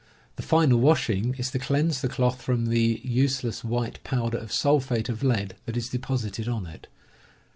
The 0.37 0.41
final 0.41 0.79
washing 0.79 1.35
is 1.37 1.51
to 1.51 1.59
cleanse 1.59 2.01
the 2.01 2.07
cloth 2.09 2.41
from 2.41 2.65
the 2.69 2.99
useless 3.03 3.63
white 3.63 4.03
powder 4.03 4.39
of 4.39 4.51
sulphate 4.51 5.09
of 5.09 5.21
lead 5.21 5.55
that 5.67 5.77
is 5.77 5.89
deposited 5.89 6.47
on 6.47 6.65
it. 6.65 6.87